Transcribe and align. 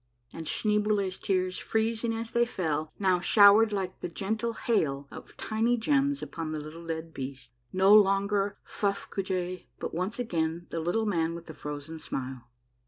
And 0.33 0.47
Schneeboule's 0.47 1.19
tears, 1.19 1.59
freezing 1.59 2.11
as 2.15 2.31
they 2.31 2.43
fell, 2.43 2.91
now 2.97 3.19
showered 3.19 3.71
like 3.71 3.93
a 4.01 4.07
gentle 4.07 4.53
hail 4.53 5.07
of 5.11 5.37
tiny 5.37 5.77
gems 5.77 6.23
upon 6.23 6.51
the 6.53 6.59
little 6.59 6.87
dead 6.87 7.13
beast, 7.13 7.51
no 7.71 7.93
longer 7.93 8.57
Fufifcoojali, 8.65 9.67
but 9.77 9.93
once 9.93 10.17
again 10.17 10.65
the 10.71 10.79
Little 10.79 11.05
Man 11.05 11.35
with 11.35 11.45
the 11.45 11.53
Frozen 11.53 11.99
Smile. 11.99 12.49